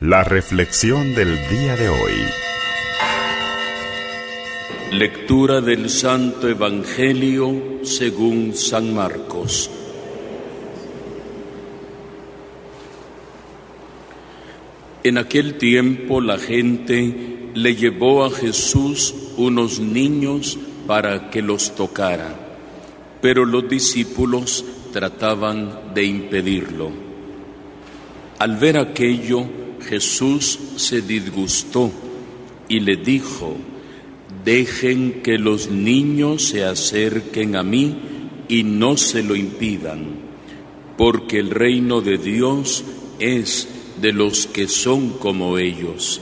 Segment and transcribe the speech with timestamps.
[0.00, 2.12] La reflexión del día de hoy.
[4.92, 9.70] Lectura del Santo Evangelio según San Marcos.
[15.02, 22.34] En aquel tiempo la gente le llevó a Jesús unos niños para que los tocara,
[23.22, 26.90] pero los discípulos trataban de impedirlo.
[28.38, 29.48] Al ver aquello,
[29.88, 31.90] Jesús se disgustó
[32.68, 33.56] y le dijo,
[34.44, 37.96] dejen que los niños se acerquen a mí
[38.48, 40.06] y no se lo impidan,
[40.96, 42.84] porque el reino de Dios
[43.18, 43.68] es
[44.00, 46.20] de los que son como ellos.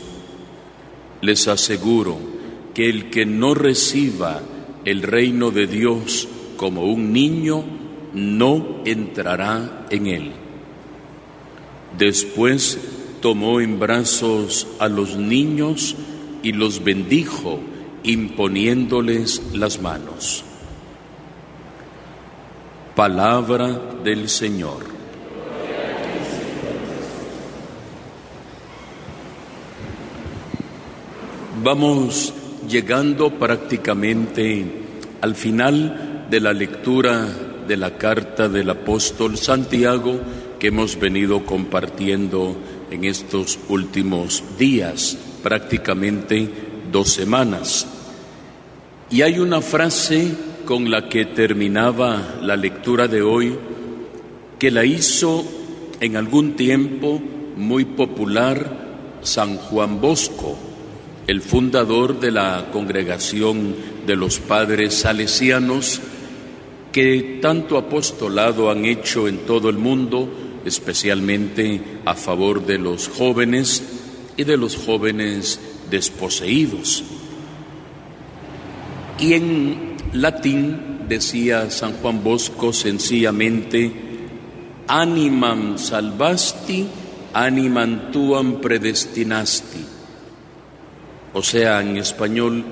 [1.20, 2.18] Les aseguro
[2.74, 4.42] que el que no reciba
[4.84, 7.64] el reino de Dios como un niño,
[8.12, 10.32] no entrará en él.
[11.98, 12.78] Después
[13.24, 15.96] tomó en brazos a los niños
[16.42, 17.58] y los bendijo
[18.02, 20.44] imponiéndoles las manos.
[22.94, 24.84] Palabra del Señor.
[31.62, 32.34] Vamos
[32.68, 34.66] llegando prácticamente
[35.22, 37.26] al final de la lectura
[37.66, 40.20] de la carta del apóstol Santiago
[40.58, 42.56] que hemos venido compartiendo
[42.90, 46.48] en estos últimos días, prácticamente
[46.90, 47.86] dos semanas.
[49.10, 50.32] Y hay una frase
[50.64, 53.56] con la que terminaba la lectura de hoy
[54.58, 55.44] que la hizo
[56.00, 57.20] en algún tiempo
[57.56, 58.84] muy popular
[59.22, 60.56] San Juan Bosco,
[61.26, 63.74] el fundador de la congregación
[64.06, 66.00] de los padres salesianos,
[66.92, 70.28] que tanto apostolado han hecho en todo el mundo,
[70.64, 73.82] especialmente a favor de los jóvenes
[74.36, 77.04] y de los jóvenes desposeídos.
[79.18, 83.92] Y en latín decía San Juan Bosco sencillamente,
[84.88, 86.86] animam salvasti,
[87.32, 89.84] animam tuam predestinasti.
[91.34, 92.64] O sea, en español,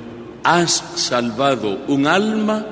[0.45, 2.67] has salvado un alma,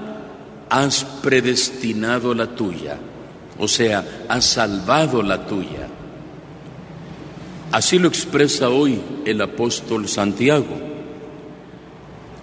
[0.69, 2.99] has predestinado la tuya
[3.61, 5.87] o sea, ha salvado la tuya.
[7.71, 10.77] Así lo expresa hoy el apóstol Santiago.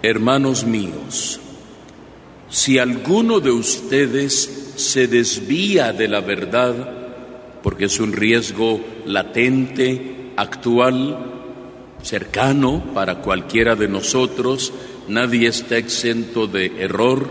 [0.00, 1.40] Hermanos míos,
[2.48, 6.74] si alguno de ustedes se desvía de la verdad,
[7.62, 11.18] porque es un riesgo latente, actual,
[12.00, 14.72] cercano para cualquiera de nosotros,
[15.08, 17.28] nadie está exento de error,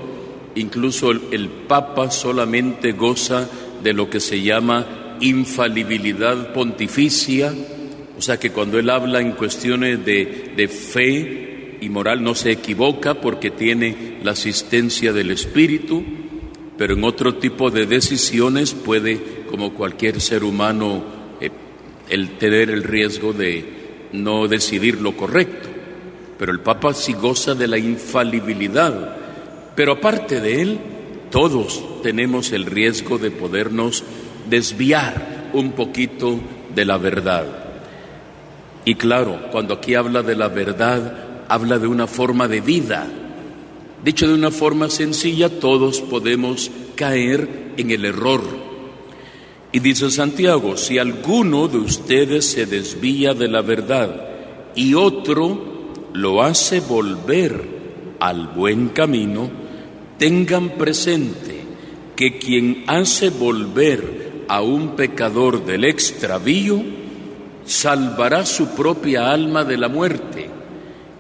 [0.56, 3.48] incluso el, Papa solamente goza
[3.84, 7.54] de lo que se llama infalibilidad pontificia,
[8.18, 12.52] o sea que cuando él habla en cuestiones de, de fe y moral no se
[12.52, 16.04] equivoca porque tiene la asistencia del Espíritu,
[16.78, 21.04] pero en otro tipo de decisiones puede, como cualquier ser humano,
[21.42, 21.50] eh,
[22.10, 23.66] el tener el riesgo de
[24.14, 25.70] no decidir lo correcto.
[26.38, 29.18] Pero el Papa sí goza de la infalibilidad.
[29.76, 30.80] Pero aparte de él,
[31.32, 34.04] todos tenemos el riesgo de podernos
[34.50, 36.40] desviar un poquito
[36.74, 37.46] de la verdad.
[38.86, 43.08] Y claro, cuando aquí habla de la verdad, habla de una forma de vida.
[44.04, 48.42] Dicho de una forma sencilla, todos podemos caer en el error.
[49.72, 54.30] Y dice Santiago, si alguno de ustedes se desvía de la verdad
[54.76, 57.68] y otro lo hace volver
[58.20, 59.67] al buen camino,
[60.18, 61.62] tengan presente
[62.16, 66.82] que quien hace volver a un pecador del extravío,
[67.66, 70.50] salvará su propia alma de la muerte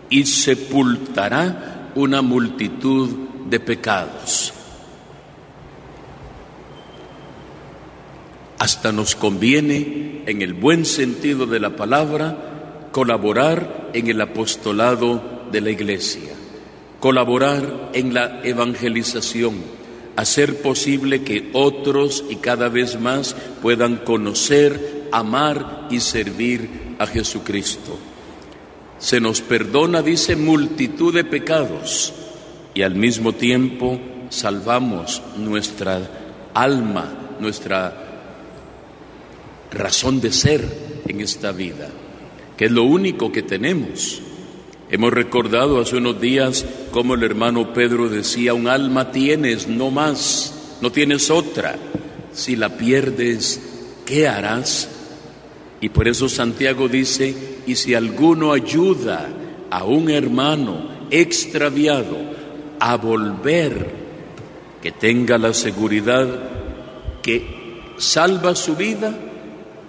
[0.09, 3.09] y sepultará una multitud
[3.49, 4.53] de pecados.
[8.59, 15.21] Hasta nos conviene, en el buen sentido de la palabra, colaborar en el apostolado
[15.51, 16.37] de la Iglesia
[16.99, 19.55] colaborar en la evangelización,
[20.15, 27.97] hacer posible que otros y cada vez más puedan conocer, amar y servir a Jesucristo.
[28.99, 32.13] Se nos perdona, dice, multitud de pecados
[32.73, 36.01] y al mismo tiempo salvamos nuestra
[36.53, 38.07] alma, nuestra
[39.71, 41.89] razón de ser en esta vida,
[42.57, 44.21] que es lo único que tenemos.
[44.89, 50.78] Hemos recordado hace unos días cómo el hermano Pedro decía, un alma tienes, no más,
[50.81, 51.75] no tienes otra.
[52.31, 53.60] Si la pierdes,
[54.06, 54.89] ¿qué harás?
[55.81, 57.36] Y por eso Santiago dice,
[57.68, 59.28] y si alguno ayuda
[59.69, 62.18] a un hermano extraviado
[62.80, 64.07] a volver,
[64.81, 66.28] que tenga la seguridad
[67.22, 67.45] que
[67.98, 69.13] salva su vida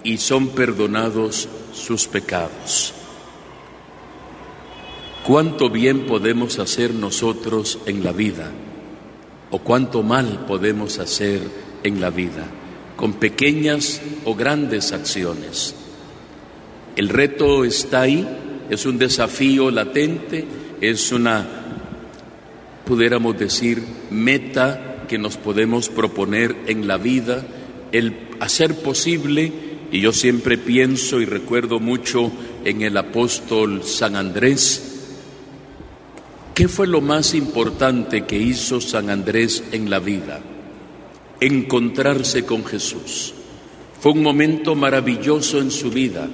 [0.03, 2.93] y son perdonados sus pecados.
[5.29, 8.49] ¿Cuánto bien podemos hacer nosotros en la vida?
[9.51, 11.41] ¿O cuánto mal podemos hacer
[11.83, 12.47] en la vida?
[12.95, 15.75] Con pequeñas o grandes acciones.
[16.95, 18.27] El reto está ahí,
[18.71, 20.47] es un desafío latente,
[20.81, 21.47] es una,
[22.87, 27.45] pudiéramos decir, meta que nos podemos proponer en la vida,
[27.91, 29.53] el hacer posible,
[29.91, 32.31] y yo siempre pienso y recuerdo mucho
[32.65, 34.95] en el apóstol San Andrés,
[36.59, 40.41] ¿Qué fue lo más importante que hizo San Andrés en la vida?
[41.39, 43.33] Encontrarse con Jesús.
[44.01, 46.27] Fue un momento maravilloso en su vida.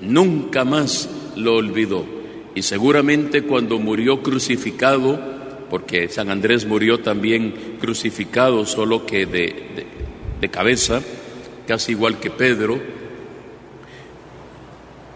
[0.00, 2.06] Nunca más lo olvidó.
[2.54, 5.20] Y seguramente cuando murió crucificado,
[5.68, 9.86] porque San Andrés murió también crucificado, solo que de,
[10.40, 11.02] de cabeza,
[11.66, 12.80] casi igual que Pedro,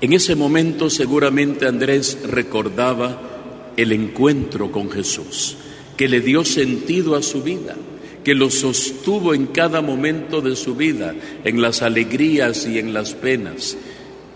[0.02, 3.29] en ese momento seguramente Andrés recordaba
[3.76, 5.56] el encuentro con Jesús,
[5.96, 7.76] que le dio sentido a su vida,
[8.24, 11.14] que lo sostuvo en cada momento de su vida,
[11.44, 13.76] en las alegrías y en las penas,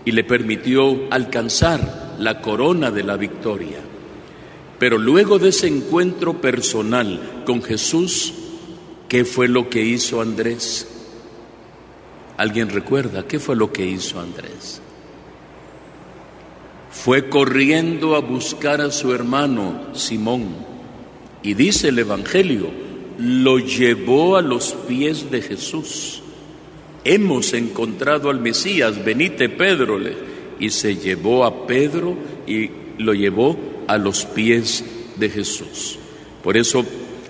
[0.03, 3.79] y le permitió alcanzar la corona de la victoria.
[4.79, 8.33] Pero luego de ese encuentro personal con Jesús,
[9.07, 10.87] ¿qué fue lo que hizo Andrés?
[12.37, 14.81] ¿Alguien recuerda qué fue lo que hizo Andrés?
[16.95, 20.45] Fue corriendo a buscar a su hermano Simón
[21.43, 22.69] y dice el Evangelio,
[23.19, 26.23] lo llevó a los pies de Jesús.
[27.03, 29.99] Hemos encontrado al Mesías, venite Pedro,
[30.59, 33.55] y se llevó a Pedro y lo llevó
[33.87, 34.83] a los pies
[35.17, 35.99] de Jesús.
[36.43, 36.83] Por eso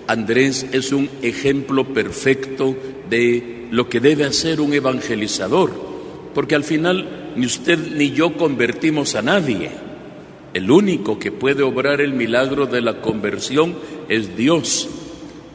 [0.06, 2.74] Andrés es un ejemplo perfecto
[3.10, 5.72] de lo que debe hacer un evangelizador,
[6.32, 9.70] porque al final ni usted ni yo convertimos a nadie.
[10.54, 13.74] El único que puede obrar el milagro de la conversión
[14.08, 14.88] es Dios.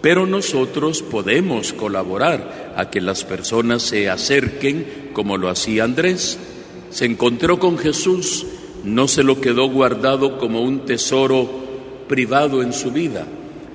[0.02, 6.38] Pero nosotros podemos colaborar a que las personas se acerquen como lo hacía Andrés.
[6.92, 8.46] Se encontró con Jesús,
[8.84, 11.50] no se lo quedó guardado como un tesoro
[12.08, 13.26] privado en su vida.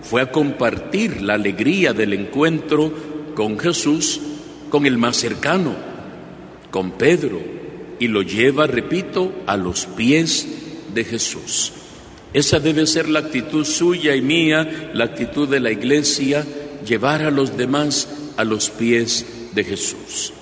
[0.03, 2.93] Fue a compartir la alegría del encuentro
[3.35, 4.21] con Jesús,
[4.71, 5.75] con el más cercano,
[6.71, 7.56] con Pedro,
[7.99, 10.47] y lo lleva, repito, a los pies
[10.95, 11.73] de Jesús.
[12.33, 16.45] Esa debe ser la actitud suya y mía, la actitud de la iglesia,
[16.87, 20.33] llevar a los demás a los pies de Jesús.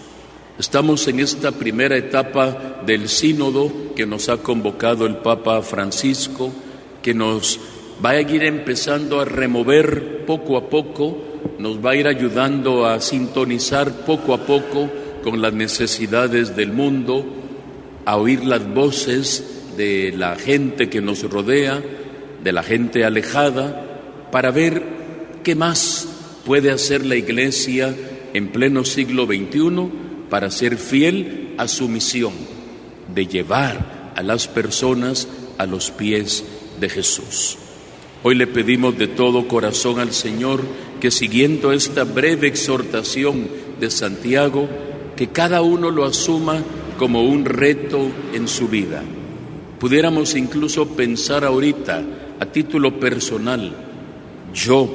[0.59, 6.53] Estamos en esta primera etapa del sínodo que nos ha convocado el Papa Francisco,
[7.03, 7.59] que nos
[8.05, 11.17] va a ir empezando a remover poco a poco,
[11.59, 14.89] nos va a ir ayudando a sintonizar poco a poco
[15.23, 17.25] con las necesidades del mundo,
[18.05, 19.45] a oír las voces
[19.77, 21.83] de la gente que nos rodea,
[22.43, 24.83] de la gente alejada, para ver
[25.43, 26.09] qué más
[26.45, 27.95] puede hacer la Iglesia
[28.33, 29.89] en pleno siglo XXI
[30.29, 32.33] para ser fiel a su misión
[33.15, 35.29] de llevar a las personas
[35.59, 36.45] a los pies
[36.81, 37.57] de Jesús.
[38.23, 40.63] Hoy le pedimos de todo corazón al Señor
[41.01, 44.69] que siguiendo esta breve exhortación de Santiago,
[45.17, 46.63] que cada uno lo asuma
[46.99, 49.03] como un reto en su vida.
[49.79, 52.03] Pudiéramos incluso pensar ahorita
[52.41, 53.73] a título personal,
[54.53, 54.89] yo,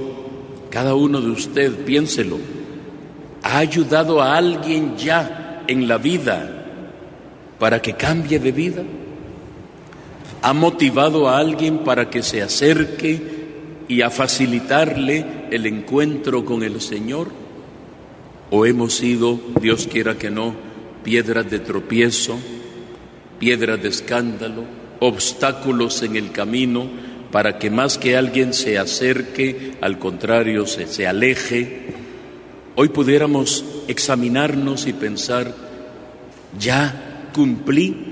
[0.69, 2.37] cada uno de usted, piénselo,
[3.43, 6.65] ¿ha ayudado a alguien ya en la vida
[7.59, 8.83] para que cambie de vida?
[10.41, 13.21] ¿Ha motivado a alguien para que se acerque
[13.87, 17.27] y a facilitarle el encuentro con el Señor?
[18.49, 20.68] ¿O hemos sido, Dios quiera que no,
[21.03, 22.37] piedras de tropiezo,
[23.39, 24.63] piedras de escándalo,
[24.99, 26.89] obstáculos en el camino
[27.31, 31.87] para que más que alguien se acerque, al contrario, se, se aleje.
[32.75, 35.53] Hoy pudiéramos examinarnos y pensar,
[36.57, 38.09] ya cumplí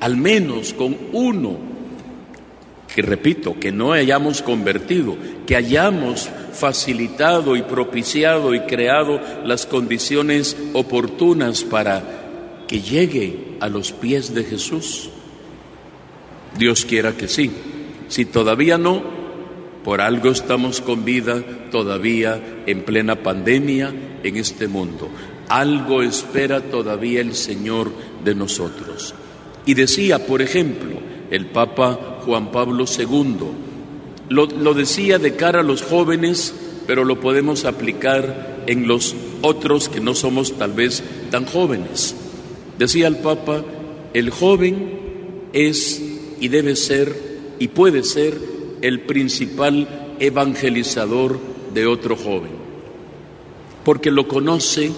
[0.00, 1.58] al menos con uno,
[2.94, 10.56] que repito, que no hayamos convertido, que hayamos facilitado y propiciado y creado las condiciones
[10.72, 12.23] oportunas para
[12.66, 15.10] que llegue a los pies de Jesús?
[16.58, 17.50] Dios quiera que sí.
[18.08, 19.02] Si todavía no,
[19.82, 23.92] por algo estamos con vida todavía en plena pandemia
[24.22, 25.08] en este mundo.
[25.48, 27.92] Algo espera todavía el Señor
[28.24, 29.14] de nosotros.
[29.66, 30.98] Y decía, por ejemplo,
[31.30, 33.36] el Papa Juan Pablo II,
[34.30, 36.54] lo, lo decía de cara a los jóvenes,
[36.86, 42.16] pero lo podemos aplicar en los otros que no somos tal vez tan jóvenes.
[42.78, 43.64] Decía el Papa,
[44.12, 44.90] el joven
[45.52, 46.02] es
[46.40, 47.14] y debe ser
[47.58, 48.38] y puede ser
[48.82, 51.38] el principal evangelizador
[51.72, 52.50] de otro joven,
[53.84, 54.90] porque lo conoce,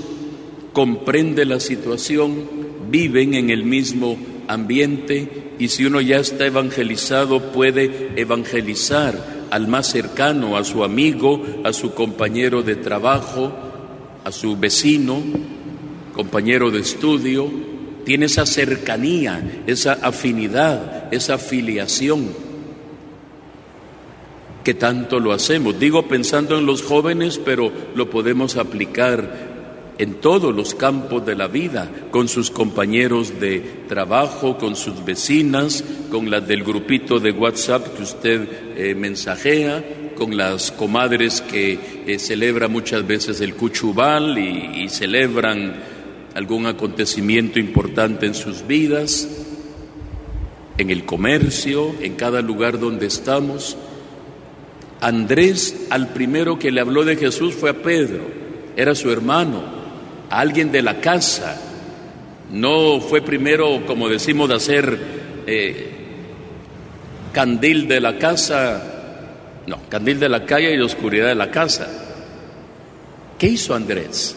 [0.72, 2.48] comprende la situación,
[2.90, 4.16] viven en el mismo
[4.48, 11.42] ambiente y si uno ya está evangelizado puede evangelizar al más cercano, a su amigo,
[11.64, 13.52] a su compañero de trabajo,
[14.24, 15.22] a su vecino,
[16.12, 17.48] compañero de estudio,
[18.06, 22.28] tiene esa cercanía, esa afinidad, esa filiación
[24.62, 25.80] que tanto lo hacemos.
[25.80, 31.48] Digo pensando en los jóvenes, pero lo podemos aplicar en todos los campos de la
[31.48, 33.58] vida, con sus compañeros de
[33.88, 39.82] trabajo, con sus vecinas, con las del grupito de WhatsApp que usted eh, mensajea,
[40.14, 45.95] con las comadres que eh, celebran muchas veces el cuchubal y celebran
[46.36, 49.26] algún acontecimiento importante en sus vidas,
[50.76, 53.74] en el comercio, en cada lugar donde estamos.
[55.00, 58.20] Andrés al primero que le habló de Jesús fue a Pedro,
[58.76, 59.62] era su hermano,
[60.28, 61.58] a alguien de la casa.
[62.52, 64.98] No fue primero, como decimos, de hacer
[65.46, 65.90] eh,
[67.32, 68.82] candil de la casa,
[69.66, 71.88] no, candil de la calle y oscuridad de la casa.
[73.38, 74.36] ¿Qué hizo Andrés?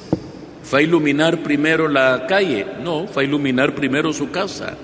[0.69, 2.63] ¿Fue a iluminar primero la calle?
[2.83, 4.77] No, fue a iluminar primero su casa.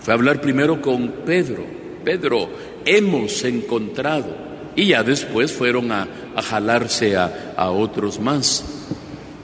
[0.00, 1.64] Fue a hablar primero con Pedro.
[2.04, 2.48] Pedro,
[2.84, 4.26] hemos encontrado.
[4.74, 6.08] Y ya después fueron a,
[6.42, 8.64] jalarse a, a otros más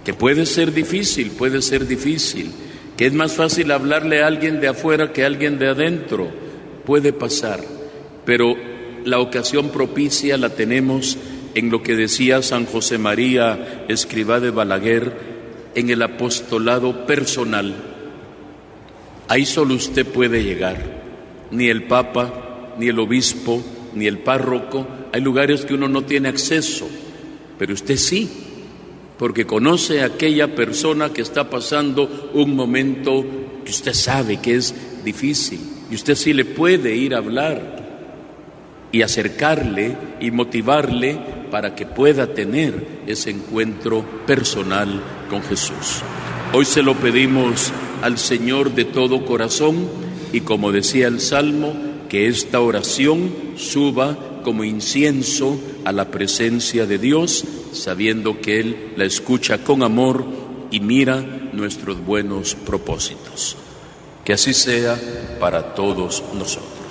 [0.05, 2.51] que puede ser difícil, puede ser difícil,
[2.97, 6.31] que es más fácil hablarle a alguien de afuera que a alguien de adentro,
[6.85, 7.61] puede pasar,
[8.27, 8.55] pero
[9.05, 11.17] la ocasión propicia la tenemos
[11.55, 15.34] en lo que decía San José María, escriba de Balaguer,
[15.75, 17.75] en el apostolado personal.
[19.29, 20.77] Ahí solo usted puede llegar,
[21.51, 23.63] ni el Papa, ni el obispo,
[23.95, 26.89] ni el párroco, hay lugares que uno no tiene acceso,
[27.59, 28.45] pero usted sí
[29.19, 33.25] porque conoce a aquella persona que está pasando un momento
[33.65, 37.85] que usted sabe que es difícil y usted sí le puede ir a hablar
[38.91, 41.19] y acercarle y motivarle
[41.51, 45.01] para que pueda tener ese encuentro personal
[45.43, 46.03] Jesús.
[46.53, 47.73] Hoy se lo pedimos
[48.03, 49.89] al Señor de todo corazón
[50.33, 51.75] y como decía el Salmo,
[52.09, 59.05] que esta oración suba como incienso a la presencia de Dios, sabiendo que Él la
[59.05, 60.25] escucha con amor
[60.71, 61.21] y mira
[61.53, 63.57] nuestros buenos propósitos.
[64.25, 64.99] Que así sea
[65.41, 66.84] para todos nosotros.